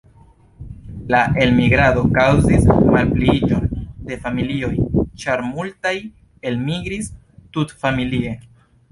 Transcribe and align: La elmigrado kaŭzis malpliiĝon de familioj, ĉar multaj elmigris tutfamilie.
La 1.15 1.17
elmigrado 1.43 2.05
kaŭzis 2.13 2.63
malpliiĝon 2.95 3.67
de 4.07 4.17
familioj, 4.23 4.71
ĉar 5.25 5.43
multaj 5.49 5.93
elmigris 6.53 7.11
tutfamilie. 7.59 8.33